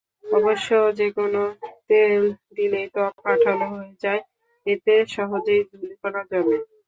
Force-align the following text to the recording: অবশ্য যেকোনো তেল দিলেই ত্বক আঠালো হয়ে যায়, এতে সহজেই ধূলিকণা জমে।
অবশ্য 0.31 0.69
যেকোনো 0.99 1.41
তেল 1.89 2.21
দিলেই 2.55 2.87
ত্বক 2.93 3.15
আঠালো 3.25 3.65
হয়ে 3.73 3.93
যায়, 4.03 4.21
এতে 4.65 4.93
সহজেই 5.15 5.61
ধূলিকণা 5.69 6.21
জমে। 6.29 6.57